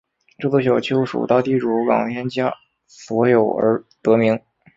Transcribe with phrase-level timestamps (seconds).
[0.39, 2.51] 这座小丘属大地主冈田家
[2.87, 4.39] 所有而得名。